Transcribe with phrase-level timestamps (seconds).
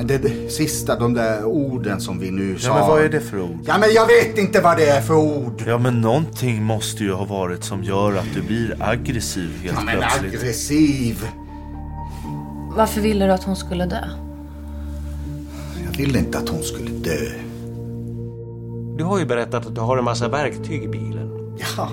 [0.00, 2.68] Men det, det sista, de där orden som vi nu sa.
[2.68, 3.58] Ja, men vad är det för ord?
[3.66, 5.62] Ja, men jag vet inte vad det är för ord.
[5.66, 9.84] Ja, men någonting måste ju ha varit som gör att du blir aggressiv helt Ja,
[9.84, 10.34] men plötsligt.
[10.34, 11.26] aggressiv.
[12.76, 14.04] Varför ville du att hon skulle dö?
[15.90, 17.30] Jag ville inte att hon skulle dö.
[18.98, 21.29] Du har ju berättat att du har en massa verktyg i bilen.
[21.76, 21.88] Ja,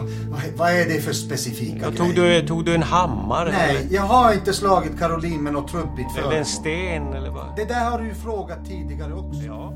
[0.56, 1.98] vad, är det för specifika Ja, grejer?
[1.98, 3.52] tog, du, tog du en hammare?
[3.52, 6.34] Nej, Eller, jag har inte slagit Caroline med något trubbigt eller föremål.
[6.34, 7.46] en sten eller vad?
[7.56, 9.42] Det där har du ju frågat tidigare också.
[9.46, 9.74] Ja.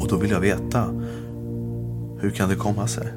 [0.00, 0.84] Och då vill jag veta.
[2.20, 3.12] Hur kan det komma sig?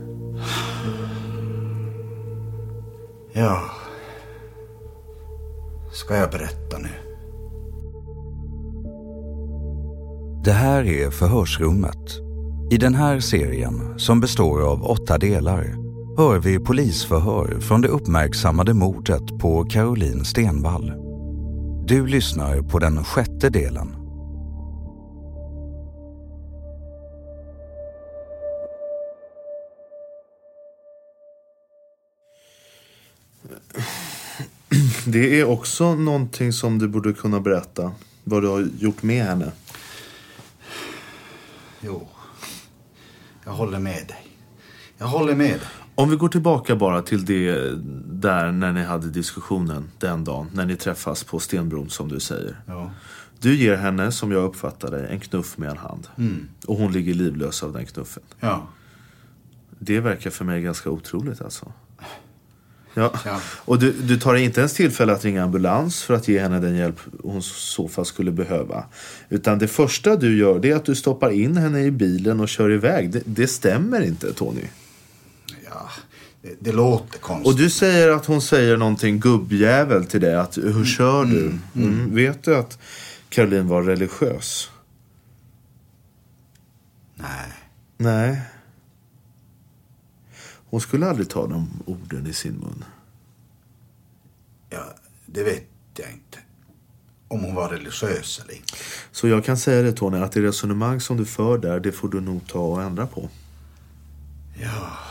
[3.33, 3.61] Ja.
[5.93, 6.89] Ska jag berätta nu?
[10.43, 11.97] Det här är Förhörsrummet.
[12.71, 15.75] I den här serien, som består av åtta delar,
[16.21, 20.93] hör vi polisförhör från det uppmärksammade mordet på Caroline Stenvall.
[21.87, 23.95] Du lyssnar på den sjätte delen.
[35.05, 37.91] Det är också någonting som du borde kunna berätta.
[38.23, 39.51] Vad du har gjort med henne.
[41.79, 42.07] Jo.
[43.45, 44.27] Jag håller med dig.
[44.97, 45.80] Jag håller med dig.
[45.95, 47.71] Om vi går tillbaka bara till det
[48.07, 50.49] där när ni hade diskussionen den dagen.
[50.53, 52.55] När ni träffas på Stenbron som du säger.
[52.65, 52.91] Ja.
[53.39, 56.07] Du ger henne, som jag uppfattar det, en knuff med en hand.
[56.17, 56.47] Mm.
[56.67, 58.23] Och hon ligger livlös av den knuffen.
[58.39, 58.67] Ja.
[59.79, 61.71] Det verkar för mig ganska otroligt alltså.
[62.93, 63.13] Ja.
[63.25, 63.39] Ja.
[63.65, 66.75] Och du, du tar inte ens tillfälle att ringa ambulans för att ge henne den
[66.75, 68.85] hjälp hon så fall skulle behöva.
[69.29, 72.49] Utan det första du gör det är att du stoppar in henne i bilen och
[72.49, 73.11] kör iväg.
[73.11, 74.63] Det, det stämmer inte Tony.
[75.73, 75.89] Ja,
[76.41, 77.47] det, det låter konstigt.
[77.47, 80.35] Och du säger att hon säger någonting gubbjävel till dig.
[80.35, 81.57] Att, hur kör du?
[81.75, 82.15] Mm.
[82.15, 82.79] Vet du att
[83.29, 84.69] Caroline var religiös?
[87.15, 87.51] Nej.
[87.97, 88.41] Nej.
[90.69, 92.85] Hon skulle aldrig ta de orden i sin mun.
[94.69, 94.95] Ja,
[95.25, 96.37] det vet jag inte.
[97.27, 98.73] Om hon var religiös eller inte.
[99.11, 102.09] Så jag kan säga det Tony, att det resonemang som du för där, det får
[102.09, 103.29] du nog ta och ändra på.
[104.61, 105.10] Ja.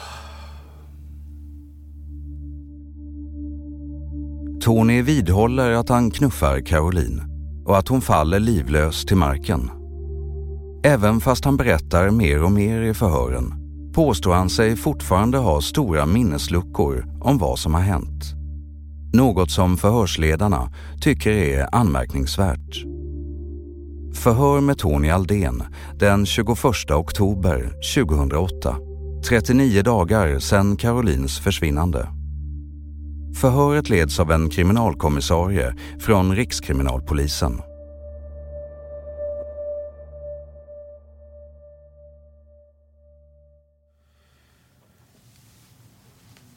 [4.60, 7.22] Tony vidhåller att han knuffar Caroline
[7.66, 9.70] och att hon faller livlös till marken.
[10.84, 13.54] Även fast han berättar mer och mer i förhören
[13.94, 18.24] påstår han sig fortfarande ha stora minnesluckor om vad som har hänt.
[19.12, 22.84] Något som förhörsledarna tycker är anmärkningsvärt.
[24.14, 25.62] Förhör med Tony Aldén
[25.98, 28.76] den 21 oktober 2008.
[29.28, 32.19] 39 dagar sedan Carolines försvinnande.
[33.34, 37.62] Förhöret leds av en kriminalkommissarie från Rikskriminalpolisen.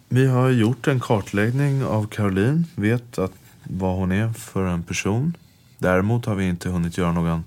[0.10, 3.32] Vi har gjort en kartläggning av Caroline, vet att
[3.64, 5.38] vad hon är för en person.
[5.78, 7.44] Däremot har vi inte hunnit göra någon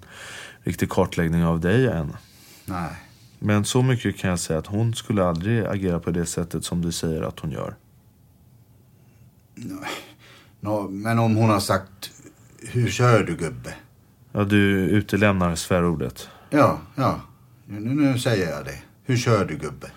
[0.62, 2.16] riktig kartläggning av dig än.
[2.64, 2.90] Nej.
[3.38, 6.82] Men så mycket kan jag säga att hon skulle aldrig agera på det sättet som
[6.82, 7.74] du säger att hon gör.
[10.60, 12.10] Nå, men om hon har sagt
[12.58, 13.74] Hur kör du gubbe?
[14.32, 16.28] Ja, du utelämnar svärordet.
[16.50, 17.20] Ja, ja.
[17.66, 18.78] Nu, nu säger jag det.
[19.04, 19.90] Hur kör du gubbe?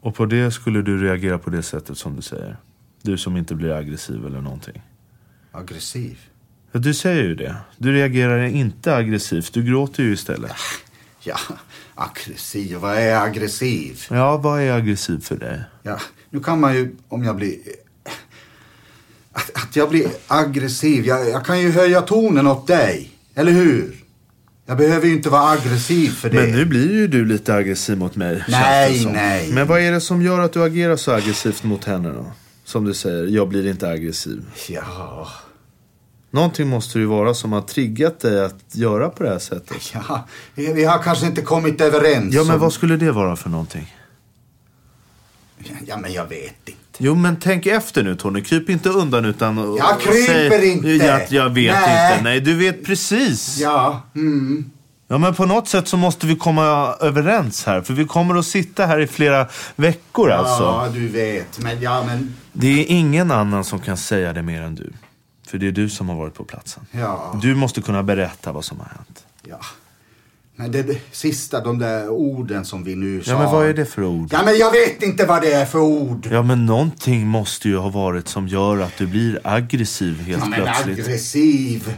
[0.00, 2.56] Och på det skulle du reagera på det sättet som du säger.
[3.02, 4.82] Du som inte blir aggressiv eller någonting.
[5.52, 6.18] Aggressiv?
[6.72, 7.56] Ja, du säger ju det.
[7.78, 9.54] Du reagerar inte aggressivt.
[9.54, 10.52] Du gråter ju istället.
[11.24, 11.36] Ja,
[11.94, 12.76] aggressiv.
[12.76, 14.00] Vad är aggressiv?
[14.10, 15.60] Ja, vad är aggressiv för dig?
[15.82, 15.98] Ja,
[16.30, 17.58] nu kan man ju, om jag blir...
[19.32, 21.06] Att, att jag blir aggressiv.
[21.06, 23.10] Jag, jag kan ju höja tonen åt dig.
[23.34, 23.96] Eller hur?
[24.66, 26.36] Jag behöver ju inte vara aggressiv för det.
[26.36, 28.44] Men nu blir ju du lite aggressiv mot mig.
[28.48, 29.52] Nej, nej.
[29.52, 32.26] Men vad är det som gör att du agerar så aggressivt mot henne då?
[32.64, 34.44] Som du säger, jag blir inte aggressiv.
[34.68, 35.28] Ja,
[36.30, 39.76] Någonting måste det ju vara som har triggat dig att göra på det här sättet.
[39.94, 40.26] ja.
[40.54, 42.34] Vi vi har kanske inte kommit överens.
[42.34, 43.94] Ja, men om- vad skulle det vara för någonting?
[45.86, 46.78] Ja, men jag vet inte.
[47.04, 48.42] Jo, men tänk efter nu Tony.
[48.42, 49.76] Kryp inte undan utan...
[49.78, 50.88] Jag kryper säg- inte.
[50.88, 52.12] Ja, jag vet Nej.
[52.12, 52.24] inte.
[52.24, 53.58] Nej, du vet precis.
[53.60, 54.70] Ja, mm.
[55.08, 57.80] Ja, men på något sätt så måste vi komma överens här.
[57.82, 59.46] För vi kommer att sitta här i flera
[59.76, 60.62] veckor alltså.
[60.62, 61.58] Ja, du vet.
[61.58, 62.36] Men ja, men...
[62.52, 64.92] Det är ingen annan som kan säga det mer än du.
[65.46, 66.86] För det är du som har varit på platsen.
[66.90, 67.38] Ja.
[67.42, 69.24] Du måste kunna berätta vad som har hänt.
[69.42, 69.60] Ja.
[70.56, 73.30] Men det, sista, de där orden som vi nu sa.
[73.30, 74.28] Ja, men vad är det för ord?
[74.32, 76.28] Ja, men jag vet inte vad det är för ord.
[76.30, 80.48] Ja, men någonting måste ju ha varit som gör att du blir aggressiv helt Ja,
[80.48, 80.98] men plötsligt.
[81.06, 81.94] aggressiv.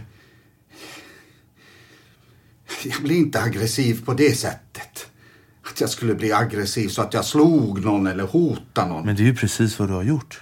[2.84, 5.06] Jag blir inte aggressiv på det sättet.
[5.70, 9.06] Att jag skulle bli aggressiv så att jag slog någon eller hotade någon.
[9.06, 10.40] Men det är ju precis vad du har gjort.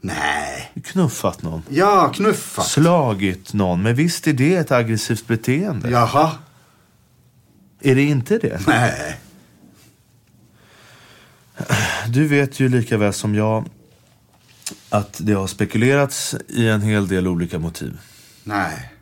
[0.00, 0.72] Nej.
[0.84, 1.62] Knuffat någon.
[1.68, 2.66] Ja, knuffat.
[2.66, 3.82] Slagit någon.
[3.82, 5.90] Men visst är det ett aggressivt beteende?
[5.90, 6.30] Jaha.
[7.80, 8.60] Är det inte det?
[8.66, 9.20] Nej.
[12.08, 13.64] Du vet ju lika väl som jag
[14.90, 17.98] att det har spekulerats i en hel del olika motiv.
[18.44, 18.92] Nej.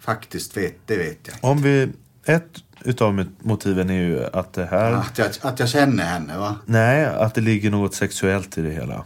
[0.00, 1.36] Faktiskt, vet, det vet jag.
[1.40, 1.88] Om vi...
[2.24, 2.48] Ett
[2.84, 4.92] utav motiven är ju att det här...
[4.92, 6.56] Att jag, att jag känner henne, va?
[6.66, 9.04] Nej, att det ligger något sexuellt i det hela.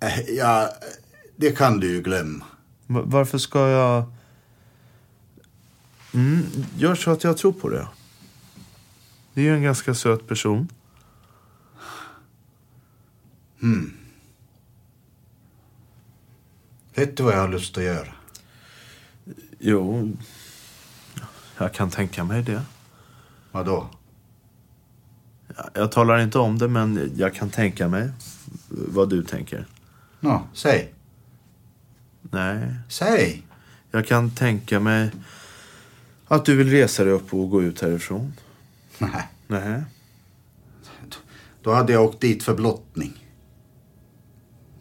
[0.00, 0.70] Eh, Ja,
[1.36, 2.44] det kan du ju glömma.
[2.86, 4.12] Va- Varför ska jag...
[6.16, 6.42] Mm,
[6.76, 7.88] gör så att jag tror på det.
[9.34, 10.68] Det är ju en ganska söt person.
[13.60, 13.92] Hmm.
[16.94, 18.08] Vet du vad jag har lust att göra?
[19.58, 20.12] Jo,
[21.58, 22.62] jag kan tänka mig det.
[23.52, 23.88] Vadå?
[25.56, 28.10] Jag- Jag talar inte om det, men jag kan tänka mig
[28.68, 29.66] vad du tänker.
[30.20, 30.92] Nå, säg.
[32.22, 33.42] Nej, Säg.
[33.90, 35.10] jag kan tänka mig
[36.28, 38.32] att du vill resa dig upp och gå ut härifrån.
[38.98, 39.28] Nej.
[39.46, 39.82] Nej.
[41.62, 43.12] Då hade jag åkt dit för blottning.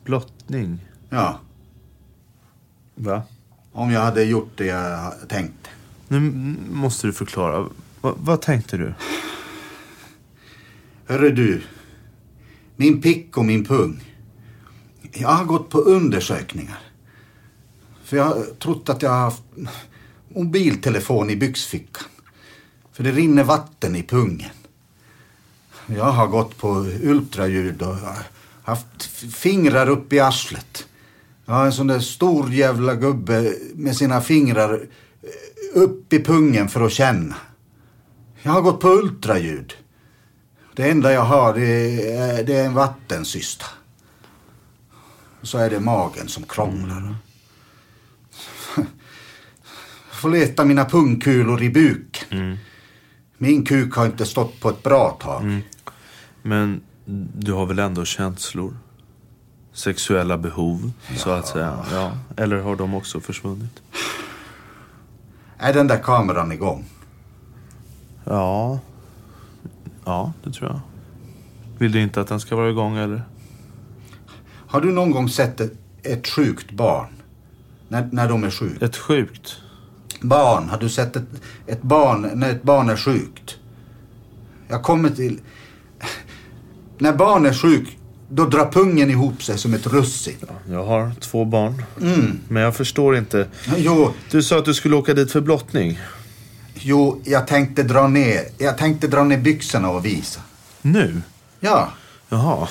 [0.04, 0.80] Blottning?
[1.10, 1.40] Ja,
[2.96, 3.24] Va?
[3.72, 5.70] om jag hade gjort det jag tänkte.
[6.08, 6.20] Nu
[6.72, 7.70] måste du förklara.
[8.02, 8.94] Va, vad tänkte du?
[11.06, 11.62] Hörru du.
[12.76, 14.14] Min pick och min pung.
[15.14, 16.78] Jag har gått på undersökningar.
[18.04, 19.44] För jag har trott att jag har haft
[20.36, 22.04] mobiltelefon i byxfickan.
[22.92, 24.50] För det rinner vatten i pungen.
[25.88, 27.96] Jag har gått på ultraljud och
[28.64, 30.88] haft fingrar upp i arslet.
[31.46, 36.70] Jag har en sån där stor jävla gubbe med sina fingrar eh, upp i pungen
[36.70, 37.36] för att känna.
[38.42, 39.74] Jag har gått på ultraljud.
[40.76, 43.66] Det enda jag har det är, det är en vattencysta.
[45.42, 46.98] Och så är det magen som krånglar.
[46.98, 47.16] Mm.
[50.16, 52.58] Får leta mina pungkulor i buken.
[53.38, 55.62] Min kuk har inte stått på ett bra tag.
[56.42, 56.82] Men
[57.38, 58.78] du har väl ändå känslor?
[59.74, 61.86] Sexuella behov, så att säga.
[61.92, 62.12] Ja.
[62.38, 63.82] Eller har de också försvunnit?
[65.58, 66.86] Är den där kameran igång?
[68.24, 68.80] Ja.
[70.06, 70.80] Ja, det tror jag.
[71.78, 73.24] Vill du inte att den ska vara igång eller?
[74.68, 77.10] Har du någon gång sett ett, ett sjukt barn?
[77.88, 78.86] När, när de är sjuka?
[78.86, 79.62] Ett sjukt?
[80.28, 81.24] Barn, har du sett ett,
[81.68, 83.56] ett barn när ett barn är sjukt?
[84.68, 85.40] Jag kommer till...
[86.98, 87.98] När barn är sjuk,
[88.30, 90.36] då drar pungen ihop sig som ett russin.
[90.70, 91.84] Jag har två barn.
[92.02, 92.40] Mm.
[92.48, 93.48] Men jag förstår inte.
[93.78, 96.00] Jo, Du sa att du skulle åka dit för blottning.
[96.74, 100.42] jo, jag tänkte dra ner, jag tänkte dra ner byxorna och visa.
[100.82, 101.22] Nu?
[101.60, 101.90] Ja,
[102.30, 102.68] Jaha.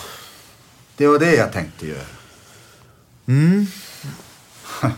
[0.97, 2.07] det var det jag tänkte göra.
[3.27, 3.67] Mm.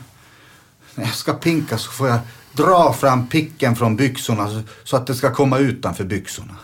[0.95, 2.19] När jag ska pinka så får jag
[2.57, 6.57] dra fram picken från byxorna så, att det ska komma utanför byxorna.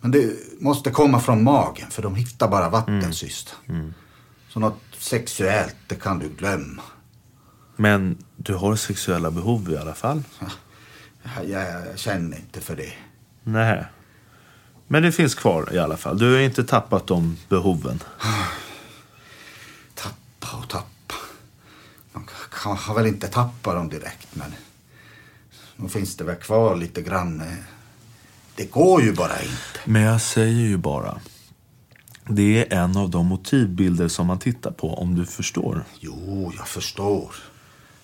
[0.00, 3.54] Men det måste komma från magen för de hittar bara vattensyster.
[4.48, 6.82] Så något sexuellt, det kan du glömma.
[7.76, 10.22] Men du har sexuella behov i alla fall?
[11.22, 12.92] Jag, jag, jag känner inte för det.
[13.42, 13.84] Nej.
[14.86, 16.18] Men det finns kvar i alla fall.
[16.18, 18.02] Du har inte tappat de behoven.
[22.64, 24.54] Kan, har väl inte tappat dem direkt men
[25.76, 27.42] nog finns det väl kvar lite grann.
[28.56, 29.80] Det går ju bara inte.
[29.84, 31.20] Men jag säger ju bara.
[32.28, 35.84] Det är en av de motivbilder som man tittar på om du förstår.
[36.00, 37.34] Jo, jag förstår.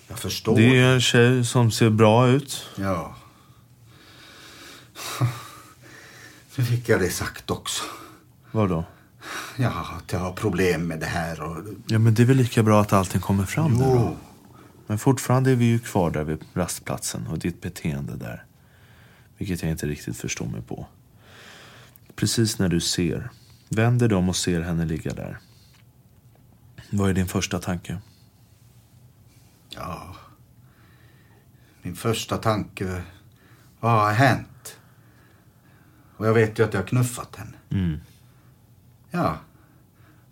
[0.07, 0.55] Jag förstår.
[0.55, 2.65] Det är en tjej som ser bra ut.
[2.75, 3.15] Ja.
[6.55, 7.83] Nu fick jag det sagt också.
[8.51, 8.83] Vadå?
[9.57, 11.57] Ja, att jag har problem med det här och...
[11.87, 13.95] Ja men det är väl lika bra att allting kommer fram nu Jo.
[13.95, 14.15] då.
[14.91, 18.45] Men fortfarande är vi ju kvar där vid rastplatsen och ditt beteende där.
[19.37, 20.87] Vilket jag inte riktigt förstår mig på.
[22.15, 23.29] Precis när du ser,
[23.69, 25.39] vänder om och ser henne ligga där.
[26.89, 28.01] Vad är din första tanke?
[29.69, 30.15] Ja.
[31.81, 33.03] Min första tanke,
[33.79, 34.79] vad har hänt?
[36.17, 37.57] Och jag vet ju att jag har knuffat henne.
[37.69, 37.99] Mm.
[39.11, 39.37] Ja.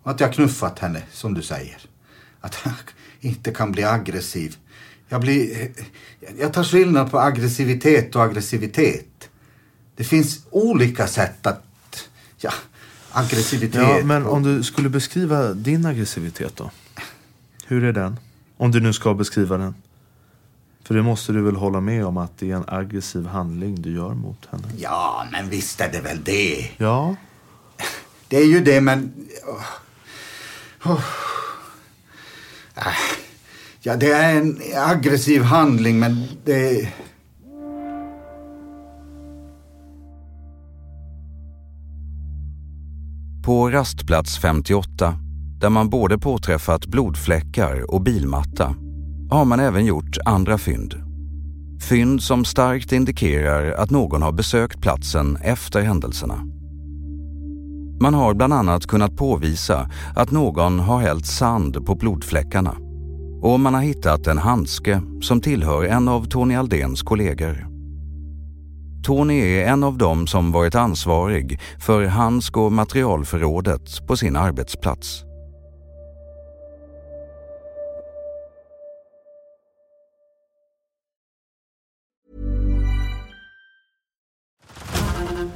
[0.02, 1.80] Och att jag har knuffat henne, som du säger.
[2.40, 2.72] Att jag
[3.20, 4.56] inte kan bli aggressiv.
[5.08, 5.70] Jag blir...
[6.38, 9.30] Jag tar skillnad på aggressivitet och aggressivitet.
[9.96, 11.64] Det finns olika sätt att...
[12.36, 12.52] Ja,
[13.10, 13.82] aggressivitet...
[13.82, 16.70] Ja, men om du skulle beskriva din aggressivitet då?
[17.66, 18.18] Hur är den?
[18.56, 19.74] Om du nu ska beskriva den.
[20.84, 23.94] För det måste du väl hålla med om att det är en aggressiv handling du
[23.94, 24.68] gör mot henne?
[24.78, 26.70] Ja, men visst är det väl det.
[26.76, 27.16] Ja,
[28.28, 29.12] Det är ju det, men...
[29.46, 29.64] åh.
[30.84, 31.04] Åh.
[33.82, 36.88] Ja, det är en aggressiv handling, men det...
[43.44, 45.14] På rastplats 58,
[45.60, 48.74] där man både påträffat blodfläckar och bilmatta,
[49.30, 50.94] har man även gjort andra fynd.
[51.88, 56.59] Fynd som starkt indikerar att någon har besökt platsen efter händelserna.
[58.02, 62.76] Man har bland annat kunnat påvisa att någon har hällt sand på blodfläckarna
[63.42, 67.66] och man har hittat en handske som tillhör en av Tony Aldéns kollegor.
[69.04, 75.24] Tony är en av dem som varit ansvarig för handsk och materialförrådet på sin arbetsplats.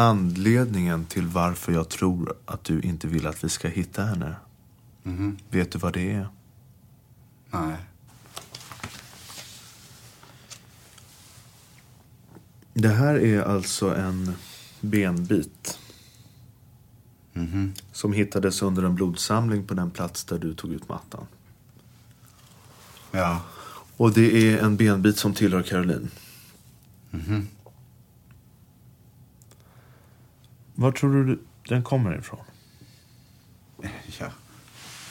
[0.00, 4.34] Anledningen till varför jag tror att du inte vill att vi ska hitta henne.
[5.02, 5.38] Mhm.
[5.50, 6.28] Vet du vad det är?
[7.50, 7.76] Nej.
[12.74, 14.34] Det här är alltså en
[14.80, 15.78] benbit.
[17.32, 17.74] Mhm.
[17.92, 21.26] Som hittades under en blodsamling på den plats där du tog ut mattan.
[23.10, 23.40] Ja.
[23.96, 26.10] Och det är en benbit som tillhör Caroline.
[27.10, 27.46] Mhm.
[30.80, 32.44] Var tror du den kommer ifrån?
[34.18, 34.26] Ja,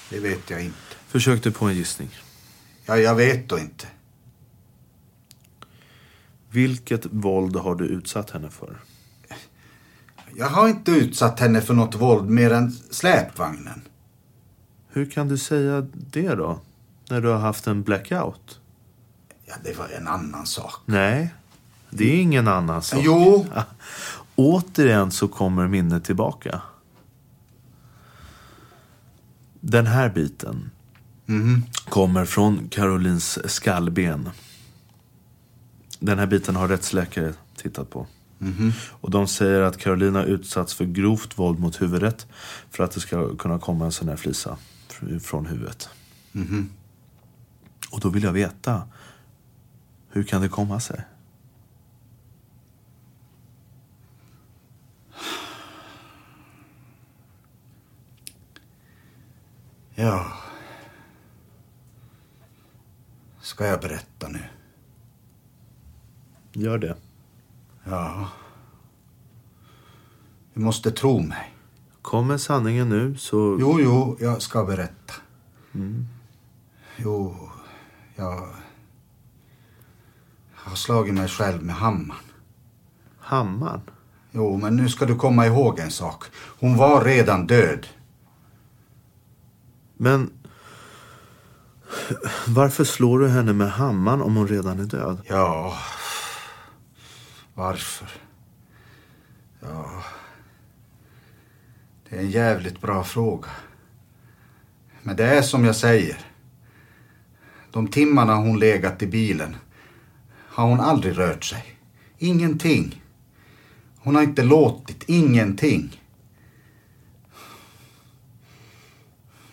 [0.10, 0.78] det vet jag inte.
[1.08, 2.10] Försök dig på en gissning.
[2.86, 3.88] Ja, jag vet då inte.
[6.50, 8.78] Vilket våld har du utsatt henne för?
[10.36, 13.82] Jag har inte utsatt henne för något våld mer än släpvagnen.
[14.88, 16.60] Hur kan du säga det då?
[17.10, 18.60] När du har haft en blackout?
[19.46, 20.74] Ja, det var en annan sak.
[20.86, 21.34] Nej,
[21.90, 23.00] det är ingen annan sak.
[23.04, 23.46] Jo.
[24.42, 26.62] Återigen så kommer minnet tillbaka.
[29.60, 30.72] Den här biten
[31.26, 31.64] Mhm.
[31.90, 34.30] kommer från Carolins skallben.
[36.00, 38.08] Den här biten har rättsläkare tittat på.
[38.38, 38.72] Mhm.
[38.90, 42.28] Och de säger att Caroline har utsatts för grovt våld mot huvudet
[42.72, 44.58] för att det ska kunna komma en sån här flisa
[44.90, 45.90] fr- från huvudet.
[46.32, 46.70] Mhm.
[47.92, 48.82] Och då vill jag veta,
[50.10, 51.02] hur kan det komma sig?
[60.00, 60.26] Ja.
[63.42, 64.44] Ska jag berätta nu?
[66.54, 66.96] Gör det.
[67.84, 68.30] Ja.
[70.54, 71.54] Du måste tro mig.
[72.02, 73.58] Kommer sanningen nu så...
[73.60, 75.14] Jo, jo, jag ska berätta.
[75.74, 76.08] Mm.
[76.98, 77.50] Jo,
[78.16, 78.48] jag...
[80.64, 82.24] Jag har slagit mig själv med hammaren.
[83.20, 83.82] Hammaren?
[84.32, 86.24] Jo, men nu ska du komma ihåg en sak.
[86.60, 87.88] Hon var redan död.
[90.02, 90.32] Men
[92.48, 95.22] varför slår du henne med hammaren om hon redan är död?
[95.28, 95.78] Ja,
[97.54, 98.10] varför?
[99.60, 100.04] Ja,
[102.10, 103.50] det är en jävligt bra fråga.
[105.02, 106.18] Men det är som jag säger.
[107.72, 109.56] De timmarna hon legat i bilen
[110.32, 111.80] har hon aldrig rört sig.
[112.18, 113.04] Ingenting.
[113.98, 116.02] Hon har inte låtit, ingenting.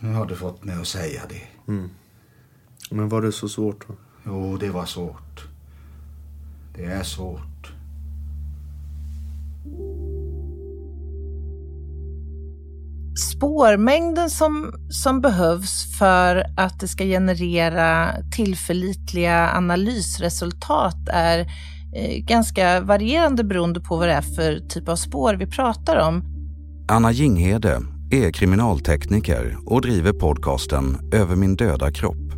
[0.07, 1.73] Nu har du fått mig att säga det.
[1.73, 1.91] Mm.
[2.91, 3.95] Men var det så svårt då?
[4.27, 5.49] Jo, det var svårt.
[6.75, 7.73] Det är svårt.
[13.37, 21.39] spårmängden som, som behövs för att det ska generera tillförlitliga analysresultat är
[21.95, 26.25] eh, ganska varierande beroende på vad det är för typ av spår vi pratar om.
[26.89, 32.33] Anna Jinghede är kriminaltekniker och driver podcasten Över min döda kropp.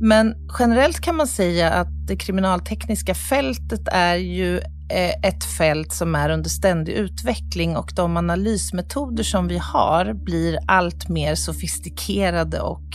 [0.00, 6.14] Men generellt kan man säga att det kriminaltekniska fältet är ju eh, ett fält som
[6.14, 12.88] är under ständig utveckling och de analysmetoder som vi har blir allt mer sofistikerade och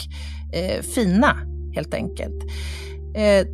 [0.53, 1.37] eh, fina
[1.75, 2.43] helt enkelt.
[3.15, 3.47] Eh,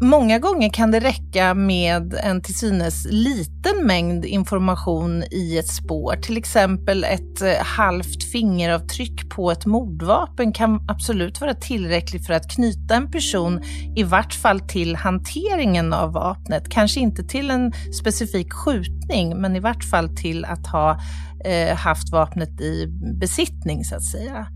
[0.00, 6.16] Många gånger kan det räcka med en till synes liten mängd information i ett spår.
[6.22, 12.50] Till exempel ett eh, halvt fingeravtryck på ett mordvapen kan absolut vara tillräckligt för att
[12.50, 13.62] knyta en person
[13.96, 16.70] i vart fall till hanteringen av vapnet.
[16.70, 21.00] Kanske inte till en specifik skjutning, men i vart fall till att ha
[21.44, 22.86] eh, haft vapnet i
[23.20, 24.46] besittning så att säga.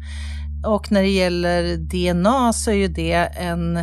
[0.66, 3.78] Och när det gäller DNA så är ju det en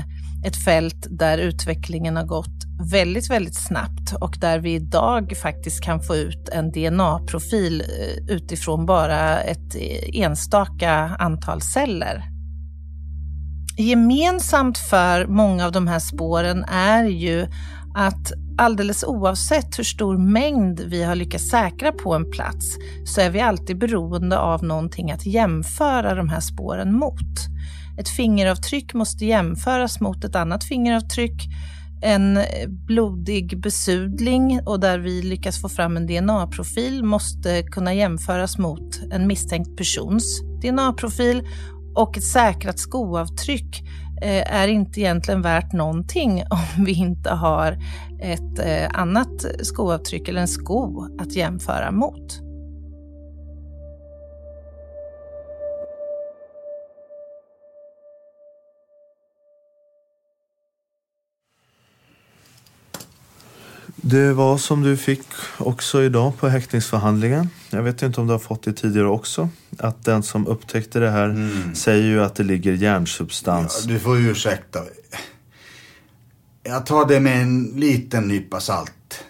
[0.45, 2.59] ett fält där utvecklingen har gått
[2.91, 8.85] väldigt, väldigt snabbt och där vi idag faktiskt kan få ut en DNA-profil eh, utifrån
[8.85, 12.23] bara ett eh, enstaka antal celler.
[13.77, 17.47] Gemensamt för många av de här spåren är ju
[17.95, 23.29] att alldeles oavsett hur stor mängd vi har lyckats säkra på en plats så är
[23.29, 27.47] vi alltid beroende av någonting att jämföra de här spåren mot.
[27.99, 31.47] Ett fingeravtryck måste jämföras mot ett annat fingeravtryck,
[32.01, 38.99] en blodig besudling och där vi lyckas få fram en DNA-profil måste kunna jämföras mot
[39.11, 41.47] en misstänkt persons DNA-profil
[41.95, 43.83] och ett säkrat skoavtryck
[44.21, 47.77] eh, är inte egentligen värt någonting om vi inte har
[48.21, 52.48] ett eh, annat skoavtryck eller en sko att jämföra mot.
[64.01, 65.21] Det var som du fick
[65.57, 67.49] också idag på häktningsförhandlingen.
[67.69, 69.49] Jag vet inte om du har fått det tidigare också.
[69.77, 71.75] Att den som upptäckte det här mm.
[71.75, 73.79] säger ju att det ligger järnsubstans.
[73.85, 74.79] Ja, du får ursäkta.
[76.63, 79.23] Jag tar det med en liten nypa salt.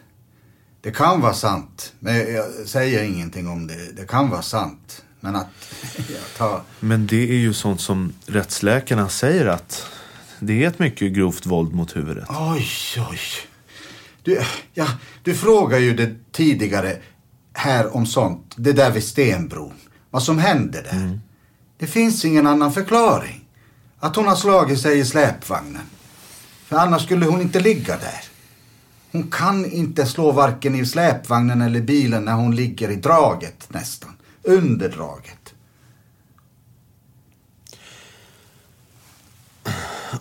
[0.82, 1.94] Det kan vara sant.
[2.00, 3.96] Men jag säger ingenting om det.
[3.96, 5.04] Det kan vara sant.
[5.20, 5.48] Men att
[5.98, 6.62] jag tar...
[6.80, 9.88] Men det är ju sånt som rättsläkarna säger att
[10.40, 12.26] det är ett mycket grovt våld mot huvudet.
[12.30, 12.68] Oj,
[13.12, 13.20] oj.
[14.24, 14.42] Du,
[14.74, 14.88] ja,
[15.24, 16.98] du frågade ju det tidigare
[17.54, 19.74] här om sånt, det där vid Stenbron.
[20.10, 20.92] Vad som hände där.
[20.92, 21.20] Mm.
[21.78, 23.46] Det finns ingen annan förklaring.
[24.00, 25.82] Att hon har slagit sig i släpvagnen.
[26.66, 28.24] För annars skulle hon inte ligga där.
[29.12, 34.18] Hon kan inte slå varken i släpvagnen eller bilen när hon ligger i draget nästan.
[34.44, 35.54] Under draget.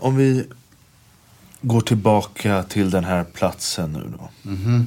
[0.01, 0.47] Om vi
[1.69, 4.51] går tillbaka till den här platsen nu då.
[4.51, 4.85] Mm -hmm.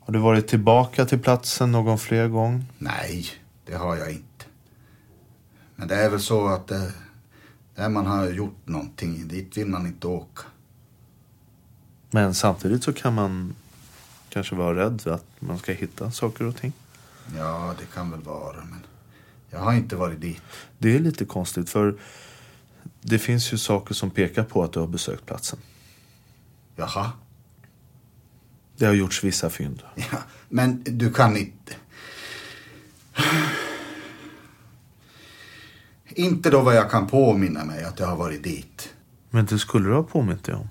[0.00, 2.64] Har du varit tillbaka till platsen någon fler gång?
[2.78, 3.26] Nej,
[3.66, 4.44] det har jag inte.
[5.76, 6.92] Men det är väl så att det,
[7.74, 10.42] där man har gjort någonting, dit vill man inte åka.
[12.10, 13.54] Men samtidigt så kan man
[14.28, 16.72] kanske vara rädd för att man ska hitta saker och ting.
[17.36, 18.86] Ja, det kan väl vara, men
[19.50, 20.42] jag har inte varit dit.
[20.78, 21.94] Det är lite konstigt för
[23.02, 25.58] det finns ju saker som pekar på att du har besökt platsen.
[26.76, 27.12] Jaha.
[28.76, 29.82] Det har gjorts vissa fynd.
[29.94, 31.74] Ja, men du kan inte...
[36.14, 38.94] Inte då vad jag kan påminna mig att jag har varit dit.
[39.30, 40.68] Men det skulle du ha påmint dig om?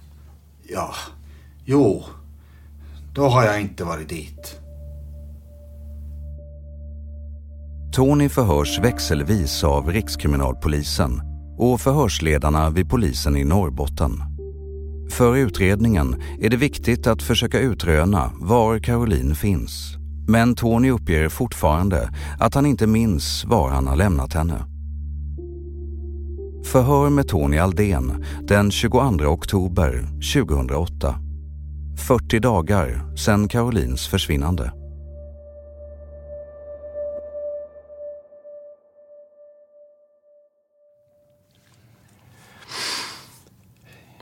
[0.68, 0.96] Ja,
[1.66, 2.04] jo.
[3.14, 4.58] Då har jag inte varit dit.
[7.94, 11.31] Tony förhörs växelvis av Rikskriminalpolisen
[11.62, 14.12] och förhörsledarna vid polisen i Norrbotten.
[15.12, 19.96] För utredningen är det viktigt att försöka utröna var Caroline finns.
[20.28, 24.66] Men Tony uppger fortfarande att han inte minns var han har lämnat henne.
[26.66, 31.16] Förhör med Tony Aldén den 22 oktober 2008.
[32.08, 34.81] 40 dagar sedan Carolines försvinnande.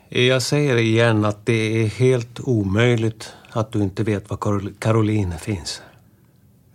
[0.09, 5.81] Jag säger igen att det är helt omöjligt att du inte vet var Caroline finns.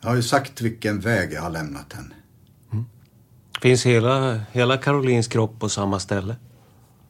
[0.00, 2.14] Jag har ju sagt vilken väg jag har lämnat henne.
[2.72, 2.84] Mm.
[3.60, 6.36] Finns hela, hela Carolines kropp på samma ställe?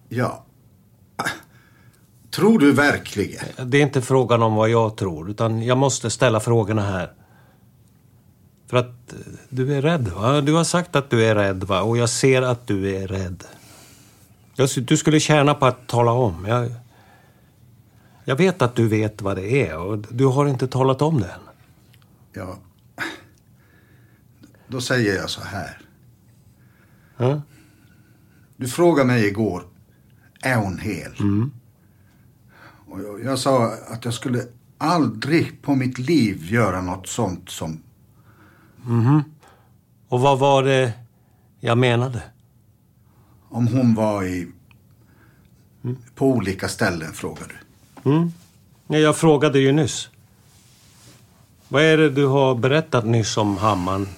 [0.08, 0.44] Ja.
[2.30, 3.44] Tror du verkligen?
[3.64, 7.12] Det är inte frågan om vad jag tror, utan jag måste ställa frågorna här.
[8.66, 9.14] För att
[9.48, 10.40] du är rädd, va?
[10.40, 11.82] Du har sagt att du är rädd, va?
[11.82, 13.44] Och jag ser att du är rädd.
[14.56, 16.44] Du skulle tjäna på att tala om.
[16.48, 16.70] Jag,
[18.24, 21.26] jag vet att du vet vad det är och du har inte talat om det
[21.26, 21.40] än.
[22.32, 22.58] Ja.
[24.68, 25.80] Då säger jag så här.
[27.16, 27.42] Ja?
[28.56, 29.64] Du frågade mig igår,
[30.42, 31.12] är hon hel?
[31.20, 31.52] Mm.
[32.86, 34.42] Och jag, jag sa att jag skulle
[34.78, 37.82] aldrig på mitt liv göra något sånt som...
[38.84, 39.22] Mhm.
[40.08, 40.92] Och vad var det
[41.60, 42.22] jag menade?
[43.54, 44.46] Om hon var i...
[46.14, 48.10] På olika ställen, frågar du.
[48.10, 48.32] Mm.
[48.86, 50.08] Ja, jag frågade ju nyss.
[51.68, 54.08] Vad är det du har berättat nyss om hammaren?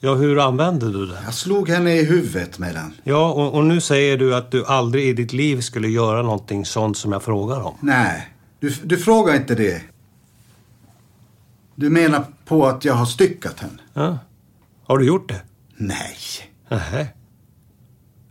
[0.00, 1.24] Ja, hur använde du den?
[1.24, 2.94] Jag slog henne i huvudet med den.
[3.04, 6.64] Ja, och, och nu säger du att du aldrig i ditt liv skulle göra någonting
[6.64, 7.74] sånt som jag frågar om.
[7.80, 8.28] Nej,
[8.60, 9.82] du, du frågar inte det.
[11.74, 13.78] Du menar på att jag har styckat henne?
[13.94, 14.18] Ja.
[14.84, 15.42] Har du gjort det?
[15.76, 16.16] Nej.
[16.68, 17.06] Nähä.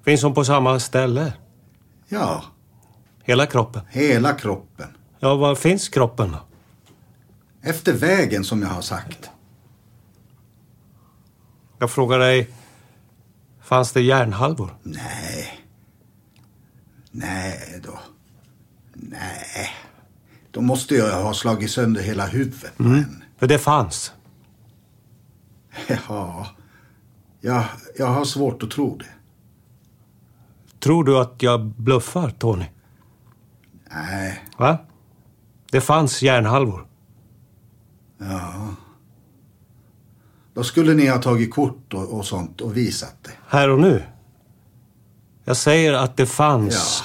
[0.06, 1.34] Finns hon på samma ställe?
[2.08, 2.44] Ja,
[3.24, 3.82] Hela kroppen?
[3.90, 4.88] hela kroppen.
[5.20, 6.40] Ja, var finns kroppen då?
[7.70, 9.30] Efter vägen som jag har sagt.
[11.80, 12.50] Jag frågar dig,
[13.64, 14.76] fanns det järnhalvor?
[14.84, 15.60] Nej.
[17.12, 18.00] Nej då.
[18.94, 19.70] Nej.
[20.52, 22.80] Då måste jag ha slagit sönder hela huvudet.
[22.80, 23.04] Mm.
[23.38, 24.14] För det fanns.
[26.10, 26.48] Ja.
[27.42, 27.64] Jag,
[27.98, 29.06] jag har svårt att tro det.
[30.86, 32.66] Tror du att jag bluffar, Tony?
[33.92, 34.44] Nej.
[34.58, 34.78] Va?
[35.72, 36.88] Det fanns järnhalvor.
[38.18, 38.76] Ja.
[40.54, 43.32] Då skulle ni ha tagit kort och, och sånt och visat det.
[43.48, 44.04] Här och nu?
[45.46, 47.04] Jag säger att det fanns.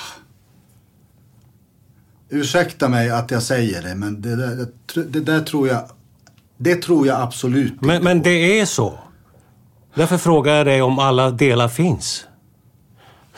[2.29, 4.67] Ursäkta mig att jag säger det, men det där,
[5.05, 5.91] det, där tror jag...
[6.57, 8.99] Det tror jag absolut Men, men det är så.
[9.95, 12.27] Därför frågar jag dig om alla delar finns.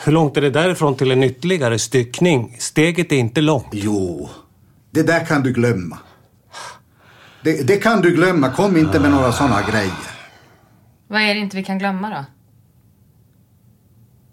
[0.05, 2.57] Hur långt är det därifrån till en ytterligare styckning?
[2.59, 3.69] Steget är inte långt.
[3.73, 4.31] Jo,
[4.91, 5.99] det där kan du glömma.
[7.43, 8.51] Det, det kan du glömma.
[8.51, 9.93] Kom inte med några sådana grejer.
[11.09, 12.25] Vad är det inte vi kan glömma då?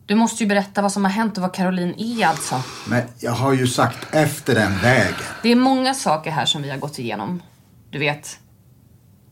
[0.06, 2.62] Du måste ju berätta vad som har hänt och vad Caroline är alltså.
[2.88, 5.14] Men jag har ju sagt efter den vägen.
[5.44, 7.42] Det är många saker här som vi har gått igenom.
[7.90, 8.40] Du vet.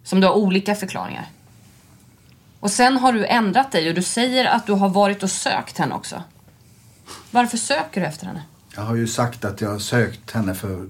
[0.04, 1.26] Som du har olika förklaringar.
[2.60, 5.78] Och sen har du ändrat dig och du säger att du har varit och sökt
[5.78, 6.24] henne också.
[7.32, 8.44] Varför söker du efter henne?
[8.76, 10.90] Jag har ju sagt att jag har sökt henne för,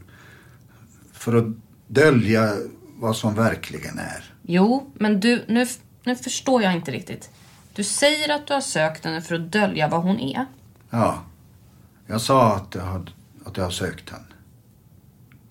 [1.14, 1.46] för att
[1.88, 2.54] dölja
[3.00, 4.24] vad som verkligen är.
[4.42, 5.68] Jo, men du, nu,
[6.04, 7.30] nu förstår jag inte riktigt.
[7.74, 10.46] Du säger att du har sökt henne för att dölja vad hon är.
[10.90, 11.24] Ja,
[12.08, 13.12] jag sa att jag, hade,
[13.46, 14.24] att jag har sökt henne.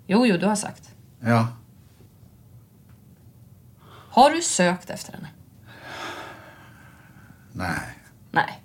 [0.07, 0.91] Jo, jo, du har sagt.
[1.21, 1.49] Ja,
[4.11, 5.29] Har du sökt efter henne?
[7.57, 7.99] Nej.
[8.31, 8.63] Nej.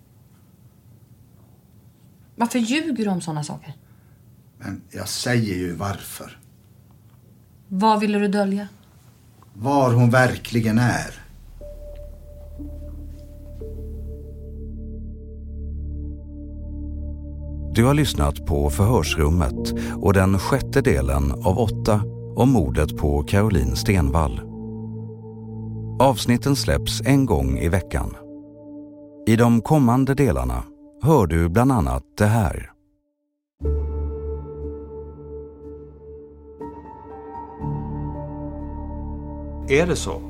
[2.35, 3.73] Varför ljuger du om sådana saker?
[4.57, 6.39] Men jag säger ju varför.
[7.67, 8.67] Vad ville du dölja?
[9.53, 11.21] Var hon verkligen är.
[17.73, 22.01] Du har lyssnat på Förhörsrummet och den sjätte delen av åtta
[22.35, 24.41] om mordet på Caroline Stenvall.
[25.99, 28.15] Avsnitten släpps en gång i veckan.
[29.27, 30.63] I de kommande delarna
[31.03, 32.71] hör du bland annat det här.
[39.69, 40.21] Är det så?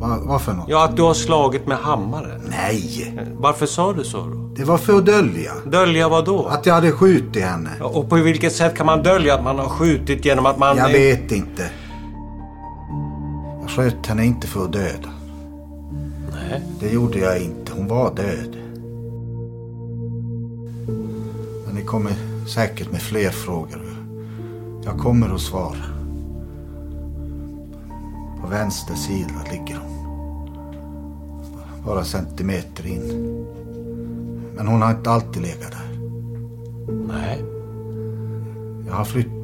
[0.00, 0.64] Va, vad för något?
[0.68, 2.40] Ja, att du har slagit med hammare.
[2.50, 3.14] Nej.
[3.38, 4.50] Varför sa du så då?
[4.56, 5.52] Det var för att dölja.
[5.66, 6.46] Dölja vad då?
[6.46, 7.70] Att jag hade skjutit henne.
[7.78, 10.76] Ja, Och på vilket sätt kan man dölja att man har skjutit genom att man...
[10.76, 11.70] Jag vet inte.
[13.60, 15.08] Jag sköt henne inte för att döda.
[16.32, 16.62] Nej.
[16.80, 17.80] Det gjorde jag inte.
[17.80, 18.56] Hon var död.
[21.66, 22.12] Men ni kommer
[22.46, 23.82] säkert med fler frågor.
[24.84, 25.84] Jag kommer att svara.
[28.40, 29.90] På vänster sida ligger hon.
[31.86, 33.46] Bara centimeter in.
[34.56, 35.98] Men hon har inte alltid legat där.
[37.08, 37.44] Nej.
[38.86, 39.39] Jag har flyttat